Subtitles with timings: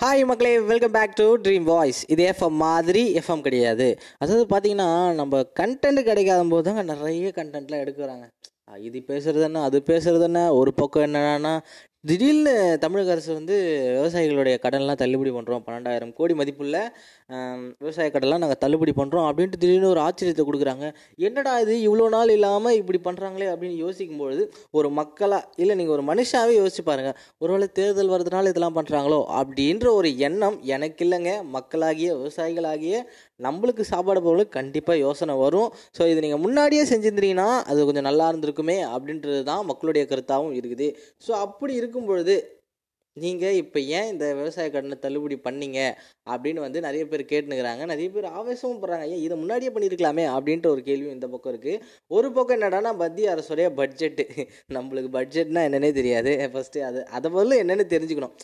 [0.00, 0.50] Hi மக்களே.
[0.60, 3.86] Welcome back to dream voice இது FM மாதிரி எஃப்எம் கிடையாது.
[4.18, 8.26] அதாவது பார்த்தீங்கன்னா நம்ம கண்டென்ட் கிடைக்காத போது தாங்க நிறைய கண்டென்ட்லாம் எடுக்கிறாங்க
[8.88, 11.52] இது பேசுறது என்ன அது பேசுறது என்ன ஒரு பக்கம் என்னென்னா
[12.04, 13.54] திடீர்னு தமிழக அரசு வந்து
[13.94, 16.76] விவசாயிகளுடைய கடன்லாம் தள்ளுபடி பண்ணுறோம் பன்னெண்டாயிரம் கோடி மதிப்புள்ள
[17.82, 20.86] விவசாய கடன்லாம் நாங்கள் தள்ளுபடி பண்ணுறோம் அப்படின்ட்டு திடீர்னு ஒரு ஆச்சரியத்தை கொடுக்குறாங்க.
[21.28, 24.44] என்னடா இது இவ்வளோ நாள் இல்லாமல் இப்படி பண்ணுறாங்களே அப்படின்னு யோசிக்கும்பொழுது
[24.78, 30.10] ஒரு மக்களாக இல்லை நீங்கள் ஒரு மனுஷாவே யோசிச்சு பாருங்கள் ஒருவேளை தேர்தல் வர்றதுனால இதெல்லாம் பண்ணுறாங்களோ அப்படின்ற ஒரு
[30.28, 31.32] எண்ணம் எனக்கு இல்லைங்க.
[31.56, 33.02] மக்களாகிய விவசாயிகளாகிய
[33.46, 35.68] நம்மளுக்கு சாப்பாடு பொருள் கண்டிப்பாக யோசனை வரும்.
[35.96, 40.88] ஸோ இது நீங்கள் முன்னாடியே செஞ்சுருந்தீங்கன்னா அது கொஞ்சம் நல்லா இருந்திருக்குமே அப்படின்றது தான் மக்களுடைய கருத்தாகவும் இருக்குது.
[41.26, 42.57] ஸோ அப்படி இருக்கும் பொழுது
[43.24, 45.80] நீங்கள் இப்போ ஏன் இந்த விவசாய கடனை தள்ளுபடி பண்ணீங்க?
[46.32, 49.06] அப்படின்னு வந்து நிறைய பேர் கேட்டுனுக்குறாங்க நிறைய பேர் ஆவேசமும் படுறாங்க.
[49.14, 50.24] ஏன் இதை முன்னாடியே பண்ணியிருக்கலாமே?
[50.36, 51.82] அப்படின்ற ஒரு கேள்வியும் இந்த பக்கம் இருக்குது
[52.16, 54.26] ஒரு பக்கம் என்னடான்னா மத்திய அரசுடைய பட்ஜெட்டு
[54.76, 56.32] நம்மளுக்கு பட்ஜெட்னா என்னன்னே தெரியாது.
[56.54, 58.34] ஃபஸ்ட்டு அது அதை முதல்ல என்னென்னு தெரிஞ்சுக்கணும்.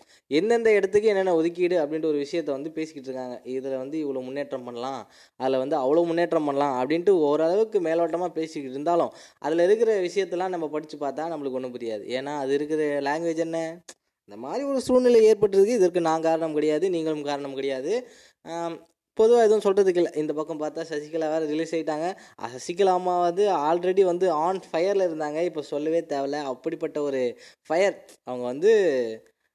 [0.40, 3.36] எந்தெந்த இடத்துக்கு என்னென்ன ஒதுக்கீடு அப்படின்ற ஒரு விஷயத்த வந்து பேசிக்கிட்டு இருக்காங்க.
[3.56, 5.00] இதில் வந்து இவ்வளோ முன்னேற்றம் பண்ணலாம்.
[5.40, 9.12] அதில் வந்து அவ்வளோ முன்னேற்றம் பண்ணலாம் அப்படின்ட்டு ஓரளவுக்கு மேலோட்டமாக பேசிக்கிட்டு இருந்தாலும்
[9.46, 12.04] அதில் இருக்கிற விஷயத்தெல்லாம் நம்ம படித்து பார்த்தா நம்மளுக்கு ஒன்றும் புரியாது.
[12.18, 13.58] ஏன்னா அது இருக்கிற லாங்குவேஜ் என்ன?
[14.28, 15.78] இந்த மாதிரி ஒரு சூழ்நிலை ஏற்பட்டிருக்கு.
[15.80, 17.92] இதற்கு நான் காரணம் கிடையாது நீங்களும் காரணம் கிடையாது.
[19.18, 20.12] பொதுவாக எதுவும் சொல்கிறதுக்கு இல்லை.
[20.20, 22.06] இந்த பக்கம் பார்த்தா சசிகலா வேறு ரிலீஸ் ஆகிட்டாங்க
[22.54, 25.40] சசிகலா அம்மா வந்து ஆல்ரெடி வந்து ஆன் ஃபயரில் இருந்தாங்க.
[25.50, 26.40] இப்போ சொல்லவே தேவையில்ல.
[26.52, 27.22] அப்படிப்பட்ட ஒரு
[27.68, 27.96] ஃபயர்
[28.28, 28.72] அவங்க வந்து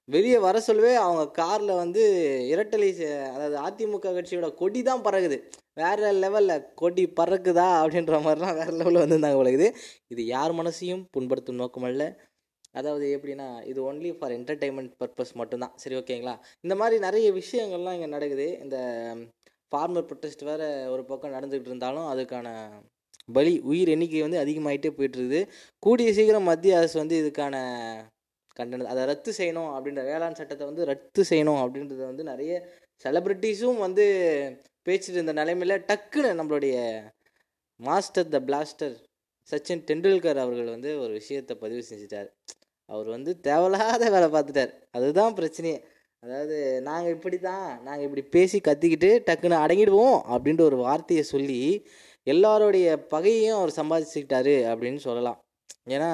[0.10, 2.04] வெளியே வர சொல்லவே அவங்க காரில் வந்து
[2.54, 2.88] இரட்டலை
[3.34, 5.38] அதாவது அதிமுக கட்சியோட கொடி தான் பறகுது
[5.82, 9.68] வேற லெவலில் கொடி பறக்குதா அப்படின்ற மாதிரிலாம் வேறு லெவலில் வந்திருந்தாங்க உலகுது
[10.14, 12.06] இது யார் மனசையும் புண்படுத்தும் நோக்கமல்ல
[12.76, 15.74] அதாவது எப்படின்னா இது ஒன்லி ஃபார் என்டர்டைன்மெண்ட் பர்பஸ் மட்டும்தான்.
[15.84, 16.36] சரி ஓகேங்களா?
[16.66, 18.48] இந்த மாதிரி நிறைய விஷயங்கள்லாம் இங்கே நடக்குது.
[18.64, 18.78] இந்த
[19.72, 22.48] ஃபார்மர் ப்ரொட்டஸ்ட் வேறு ஒரு பக்கம் நடந்துக்கிட்டு இருந்தாலும் அதுக்கான
[23.30, 25.42] பலி உயிர் எண்ணிக்கை வந்து அதிகமாயிட்டே போயிட்டுருக்குது.
[25.84, 27.56] கூடிய சீக்கிரம் மத்திய அரசு வந்து இதுக்கான
[28.58, 32.54] கண்டனம் அதை ரத்து செய்யணும் அப்படின்ற வேளாண் சட்டத்தை வந்து ரத்து செய்யணும் அப்படின்றத வந்து நிறைய
[33.06, 34.06] செலிப்ரிட்டிஸும் வந்து
[34.88, 36.76] பேசிட்டு இருந்த நிலைமையில டக்குன்னு நம்மளுடைய
[37.80, 38.96] master the blaster
[39.50, 42.30] Sachin Tendulkar அவர்கள் வந்து ஒரு விஷயத்தை பதிவு செஞ்சிட்டார்.
[42.90, 44.72] அவர் வந்து தேவையில்லாத வேலை பார்த்துட்டார்.
[44.98, 45.78] அதுதான் பிரச்சனையே.
[46.24, 46.58] அதாவது
[46.88, 51.60] நாங்கள் இப்படி தான் நாங்கள் இப்படி பேசி கத்திக்கிட்டு டக்குன்னு அடங்கிடுவோம் அப்படின்ற ஒரு வார்த்தையை சொல்லி
[52.28, 55.40] எல்லாருடைய பகையையும் அவர் சம்பாதிச்சுக்கிட்டாரு அப்படின்னு சொல்லலாம்.
[55.96, 56.10] ஏன்னா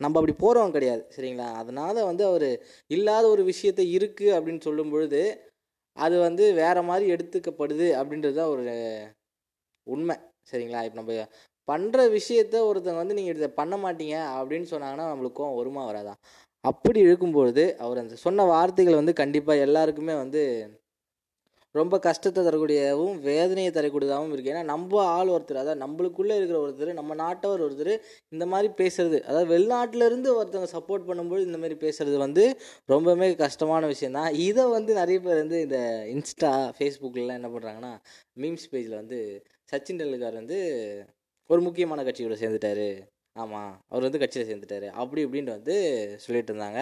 [0.00, 1.48] நம்ம அப்படி போகிறவங்க கிடையாது சரிங்களா?
[1.60, 2.48] அதனால் வந்து அவர்
[2.94, 5.22] இல்லாத ஒரு விஷயத்தை இருக்குது அப்படின்னு சொல்லும் பொழுது
[5.96, 8.64] அது வந்து வேறு மாதிரி எடுத்துக்கப்படுது அப்படின்றது தான் ஒரு
[9.86, 10.16] உண்மை
[10.50, 10.80] சரிங்களா?
[10.86, 11.14] இப்போ நம்ம
[11.68, 16.14] பண்ணுற விஷயத்த ஒருத்தவங்க வந்து நீங்கள் இதை பண்ண மாட்டீங்க அப்படின்னு சொன்னாங்கன்னா நம்மளுக்கும் வருமா வராதா?
[16.64, 20.42] அப்படி இருக்கும்பொழுது அவர் அந்த சொன்ன வார்த்தைகள் வந்து கண்டிப்பாக எல்லாருக்குமே வந்து
[21.74, 27.14] ரொம்ப கஷ்டத்தை தரக்கூடியதாகவும் வேதனையை தரக்கூடியதாகவும் இருக்குது ஏன்னா நம்ம ஆள் ஒருத்தர் அதாவது நம்மளுக்குள்ளே இருக்கிற ஒருத்தர் நம்ம
[27.14, 27.92] நாட்டவர் ஒருத்தர்
[28.32, 32.44] இந்த மாதிரி பேசுறது அதாவது வெளிநாட்டிலேருந்து ஒருத்தவங்க சப்போர்ட் பண்ணும்போது இந்த மாதிரி பேசுறது வந்து
[32.88, 35.80] ரொம்பவுமே கஷ்டமான விஷயம் தான் இதை வந்து நிறைய பேர் வந்து இந்த
[36.12, 37.94] இன்ஸ்டா ஃபேஸ்புக்கிலலாம் என்ன பண்ணுறாங்கன்னா
[38.36, 39.20] மீம்ஸ் பேஜில் வந்து
[39.72, 40.60] சச்சின் டெண்டுல்கர் வந்து
[41.50, 42.86] ஒரு முக்கியமான கட்சியோட சேர்ந்துட்டாரு.
[43.42, 44.88] ஆமாம் அவர் வந்து கட்சியில் சேர்ந்துட்டாரு.
[45.00, 45.74] அப்படி இப்படின்ட்டு வந்து
[46.24, 46.80] சொல்லிட்டு இருந்தாங்க.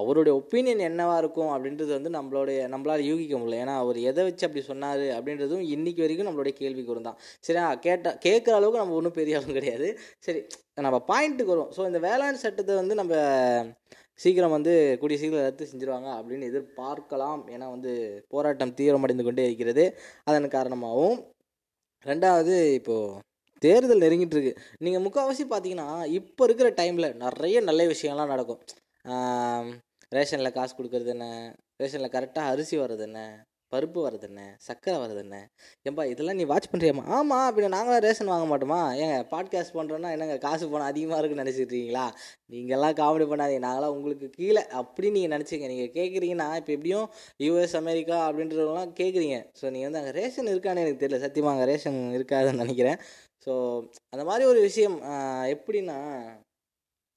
[0.00, 3.58] அவருடைய ஒப்பீனியன் என்னவாக இருக்கும் அப்படின்றது வந்து நம்மளுடைய நம்மளால் யூகிக்க முடியல.
[3.64, 8.18] ஏன்னா அவர் எதை வச்சு அப்படி சொன்னார் அப்படின்றதும் இன்னைக்கு வரைக்கும் நம்மளுடைய கேள்விக்கு வரும் தான் சரி கேட்டால்
[8.26, 9.88] கேட்குற அளவுக்கு நம்ம ஒன்றும் பெரிய ஆளும் கிடையாது.
[10.26, 10.42] சரி
[10.88, 11.70] நம்ம பாயிண்ட்டுக்கு வரும்.
[11.78, 13.14] ஸோ இந்த வேளாண் சட்டத்தை வந்து நம்ம
[14.24, 14.72] சீக்கிரம் வந்து
[15.02, 17.42] கூடிய சீக்கிரம் ரத்து செஞ்சுருவாங்க அப்படின்னு எதிர்பார்க்கலாம்.
[17.54, 17.92] ஏன்னா வந்து
[18.34, 19.84] போராட்டம் தீவிரமடைந்து கொண்டே இருக்கிறது.
[20.30, 21.18] அதன் காரணமாகவும்
[22.06, 23.28] ரெண்டாவது இப்போது
[23.64, 24.52] தேர்தல் நெருங்கிட்டு இருக்கு
[24.84, 25.88] நீங்கள் முக்கால்வாசி பார்த்தீங்கன்னா
[26.18, 28.60] இப்போ இருக்கிற டைமில் நிறைய நல்ல விஷயம்லாம் நடக்கும்.
[30.16, 31.26] ரேஷனில் காசு கொடுக்கறது என்ன?
[31.82, 33.20] ரேஷனில் கரெக்டாக அரிசி வர்றது என்ன?
[33.72, 35.36] பருப்பு வரது என்ன சர்க்கரை வரது என்ன
[35.88, 38.80] ஏம்பா இதெல்லாம் நீ வாட்ச் பண்ணுறியம்மா ஆமாம் அப்படி நாங்களாம் ரேஷன் வாங்க மாட்டோமா?
[39.02, 42.06] ஏங்க பாட்காஸ்ட் பண்ணுறோன்னா என்னங்க காசு போனால் அதிகமாக இருக்குன்னு நினச்சிட்டு இருக்கீங்களா?
[42.54, 43.62] நீங்கள்லாம் காமெடி பண்ணாதீங்க.
[43.68, 45.68] நாங்களாம் உங்களுக்கு கீழே அப்படி நீங்கள் நினச்சிங்க.
[45.72, 47.06] நீங்கள் கேட்குறீங்கன்னா இப்போ எப்படியும்
[47.46, 51.20] யூஎஸ் அமெரிக்கா அப்படின்றவங்களாம் கேட்குறீங்க ஸோ நீங்கள் வந்து அங்கே ரேஷன் இருக்கான்னு எனக்கு தெரியல.
[51.26, 53.00] சத்தியமாக அங்கே ரேஷன் இருக்காதுன்னு நினைக்கிறேன்.
[53.46, 53.52] ஸோ
[54.14, 54.98] அந்த மாதிரி ஒரு விஷயம்
[55.54, 55.98] எப்படின்னா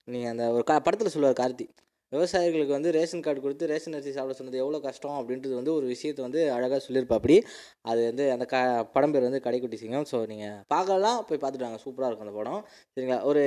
[0.07, 1.65] நீங்கள் அந்த ஒரு கா படத்தில் சொல்லுவார் கார்த்தி.
[2.13, 6.21] விவசாயிகளுக்கு வந்து ரேஷன் கார்டு கொடுத்து ரேஷன் அரிசி சாப்பிட சொன்னது எவ்வளோ கஷ்டம் அப்படின்றது வந்து ஒரு விஷயத்தை
[6.25, 7.37] வந்து அழகாக சொல்லியிருப்பாப்படி.
[7.91, 8.57] அது வந்து அந்த க
[8.95, 10.07] படம் பேர் வந்து கடைக்குட்டி சிங்கம்.
[10.11, 12.61] ஸோ நீங்கள் பார்க்கலாம் போய் பார்த்துட்டாங்க சூப்பராக இருக்கும் அந்த படம்.
[12.97, 13.19] சரிங்களா?
[13.31, 13.43] ஒரு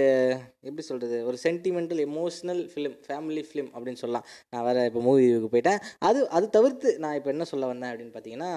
[0.69, 4.27] எப்படி சொல்கிறது ஒரு sentimental emotional film family film அப்படின்னு சொல்லலாம்.
[4.53, 5.81] நான் வேறு இப்போ மூவிக்கு போயிட்டேன்.
[6.09, 8.53] அது அது தவிர்த்து நான் இப்போ என்ன சொல்ல வந்தேன் அப்படின்னு பார்த்தீங்கன்னா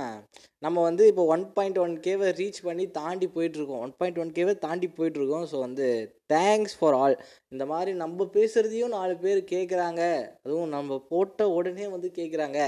[0.64, 4.54] நம்ம வந்து இப்போ ஒன் பாயிண்ட் ஒன் கேவை ரீச் பண்ணி தாண்டி போயிட்டுருக்கோம் ஒன் பாயிண்ட் ஒன் கேவை
[4.66, 5.88] தாண்டி போயிட்டுருக்கோம் ஸோ வந்து
[6.34, 7.16] தேங்க்ஸ் ஃபார் ஆல்
[7.54, 10.02] இந்த மாதிரி நம்ம பேசுகிறதையும் நாலு பேர் கேட்குறாங்க
[10.44, 12.60] அதுவும் நம்ம போட்ட உடனே வந்து கேட்குறாங்க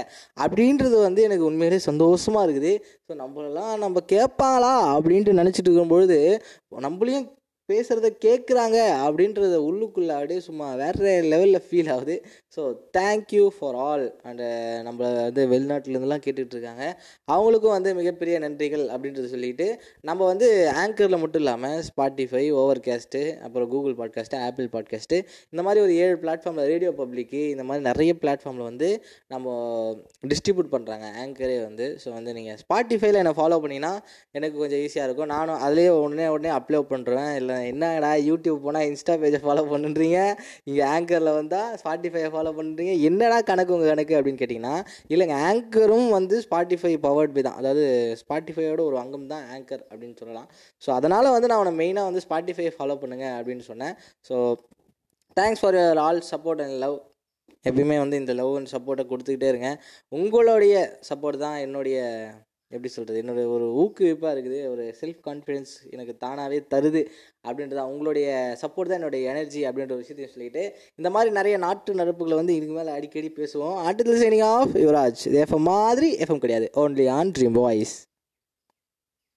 [0.44, 2.72] அப்படின்றது வந்து எனக்கு உண்மையிலே சந்தோஷமாக இருக்குது.
[3.06, 6.18] ஸோ நம்மளெல்லாம் நம்ம கேட்பாங்களா அப்படின்ட்டு நினச்சிட்டு இருக்கும்பொழுது
[6.86, 7.28] நம்மளையும்
[7.70, 12.16] பேசுகிறத கேட்குறாங்க அப்படின்றத உள்ளுக்குள்ளே அப்படியே சும்மா வேறு லெவலில் ஃபீல் ஆகுது.
[12.56, 12.62] So
[12.98, 14.46] thank you for all and
[14.86, 16.84] நம்மளை வந்து வெளிநாட்டிலேருந்துலாம் கேட்டுட்டு இருக்காங்க.
[17.32, 19.68] அவங்களுக்கும் வந்து மிகப்பெரிய நன்றிகள் அப்படின்றத சொல்லிட்டு
[20.10, 20.48] நம்ம வந்து
[20.82, 25.20] ஆங்கரில் மட்டும் இல்லாமல் ஸ்பாட்டிஃபை ஓவர் கேஸ்ட்டு அப்புறம் கூகுள் பாட்காஸ்ட்டு ஆப்பிள் பாட்காஸ்ட்டு
[25.52, 28.90] இந்த மாதிரி ஒரு ஏழு பிளாட்ஃபார்மில் ரேடியோ பப்ளிக்கு இந்த மாதிரி நிறைய பிளாட்ஃபார்மில் வந்து
[29.34, 29.56] நம்ம
[30.32, 31.88] டிஸ்ட்ரிபியூட் பண்ணுறாங்க ஆங்கரே வந்து.
[32.04, 33.94] ஸோ வந்து நீங்கள் ஸ்பாட்டிஃபைல என்னை ஃபாலோ பண்ணிங்கன்னா
[34.38, 35.32] எனக்கு கொஞ்சம் ஈஸியாக இருக்கும்.
[35.36, 40.18] நானும் அதுலேயே உடனே உடனே அப்லோட் பண்ணுறேன் இல்லை என்னடா யூடியூப் போனால் இன்ஸ்டா பேஜை ஃபாலோ பண்ணுறீங்க
[40.68, 42.94] இங்கே ஆங்கரில் வந்தால் ஸ்பாட்டிஃபையை ஃபாலோ பண்ணுறீங்க?
[43.08, 44.74] என்னடா கணக்கு உங்கள் கணக்கு அப்படின்னு கேட்டிங்கன்னா
[45.12, 47.58] இல்லைங்க ஆங்கரும் வந்து ஸ்பாட்டிஃபை பவர்ட் பை தான்.
[47.62, 47.84] அதாவது
[48.22, 50.48] ஸ்பாட்டிஃபையோட ஒரு அங்கம் தான் ஆங்கர் அப்படின்னு சொல்லலாம்.
[50.82, 53.96] ஸோ அதனால் வந்து நான் அவனை மெயினாக வந்து ஸ்பாட்டிஃபை ஃபாலோ பண்ணுங்க அப்படின்னு சொன்னேன்.
[54.28, 54.36] So
[55.36, 56.96] thanks for your all support and love
[57.68, 59.68] எப்பயுமே வந்து இந்த லவ் அண்ட் சப்போர்ட்டை கொடுத்துக்கிட்டே இருங்க.
[60.18, 60.74] உங்களுடைய
[61.08, 61.98] சப்போர்ட் தான் என்னுடைய
[62.72, 64.60] எப்படி சொல்கிறது என்னுடைய ஒரு ஊக்குவிப்பாக இருக்குது.
[64.74, 67.02] ஒரு செல்ஃப் கான்ஃபிடென்ஸ் எனக்கு தானாகவே தருது
[67.48, 68.28] அப்படின்றத அவங்களுடைய
[68.62, 70.62] சப்போர்ட் தான் என்னுடைய எனர்ஜி அப்படின்ற ஒரு விஷயத்தையும் சொல்லிட்டு
[70.96, 73.76] இந்த மாதிரி நிறைய நாட்டு நடப்புகளை வந்து இதுக்கு மேலே அடிக்கடி பேசுவோம்.
[73.86, 75.20] ஆட்டத்தில் சைனிங் ஆஃப் யுவராஜ்.
[75.26, 76.68] இது எஃப்எம் மாதிரி எஃப்எம் கிடையாது.
[76.76, 77.94] Only on Dream voice